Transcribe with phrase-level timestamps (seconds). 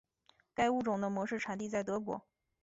[0.55, 2.23] 该物种的模式产地在德国。